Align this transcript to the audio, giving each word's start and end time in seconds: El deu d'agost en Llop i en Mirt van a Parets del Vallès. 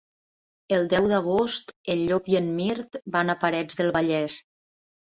El 0.77 0.87
deu 0.93 1.09
d'agost 1.11 1.71
en 1.97 2.01
Llop 2.09 2.33
i 2.35 2.41
en 2.43 2.51
Mirt 2.59 3.01
van 3.19 3.37
a 3.37 3.41
Parets 3.47 3.83
del 3.83 3.97
Vallès. 4.01 4.43